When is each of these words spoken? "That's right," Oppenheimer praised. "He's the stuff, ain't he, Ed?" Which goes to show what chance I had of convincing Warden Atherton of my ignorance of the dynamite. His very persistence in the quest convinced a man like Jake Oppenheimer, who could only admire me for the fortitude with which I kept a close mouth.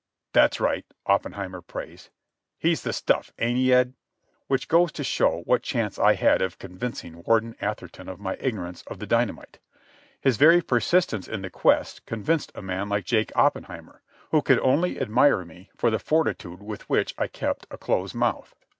"That's 0.33 0.59
right," 0.59 0.83
Oppenheimer 1.05 1.61
praised. 1.61 2.09
"He's 2.57 2.81
the 2.81 2.91
stuff, 2.91 3.31
ain't 3.37 3.59
he, 3.59 3.71
Ed?" 3.71 3.93
Which 4.47 4.67
goes 4.67 4.91
to 4.93 5.03
show 5.03 5.43
what 5.45 5.61
chance 5.61 5.99
I 5.99 6.15
had 6.15 6.41
of 6.41 6.57
convincing 6.57 7.21
Warden 7.27 7.55
Atherton 7.61 8.09
of 8.09 8.19
my 8.19 8.35
ignorance 8.39 8.81
of 8.87 8.97
the 8.97 9.05
dynamite. 9.05 9.59
His 10.19 10.37
very 10.37 10.63
persistence 10.63 11.27
in 11.27 11.43
the 11.43 11.51
quest 11.51 12.03
convinced 12.07 12.51
a 12.55 12.63
man 12.63 12.89
like 12.89 13.05
Jake 13.05 13.31
Oppenheimer, 13.35 14.01
who 14.31 14.41
could 14.41 14.57
only 14.61 14.99
admire 14.99 15.45
me 15.45 15.69
for 15.77 15.91
the 15.91 15.99
fortitude 15.99 16.63
with 16.63 16.89
which 16.89 17.13
I 17.19 17.27
kept 17.27 17.67
a 17.69 17.77
close 17.77 18.15
mouth. 18.15 18.55